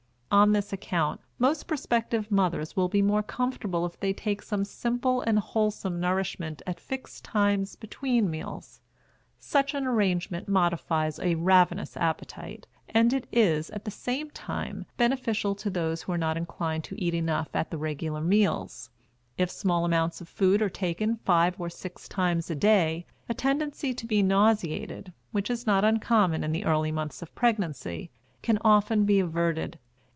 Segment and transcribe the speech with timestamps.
[0.33, 5.19] On this account most prospective mothers will be more comfortable if they take some simple
[5.19, 8.79] and wholesome nourishment at fixed times between meals.
[9.39, 15.53] Such an arrangement modifies a ravenous appetite, and it is, at the same time, beneficial
[15.55, 18.89] to those who are not inclined to eat enough at the regular meals.
[19.37, 23.93] If small amounts of food are taken five or six times a day, a tendency
[23.93, 28.11] to be nauseated, which is not uncommon in the early months of pregnancy,
[28.41, 29.77] can often be averted.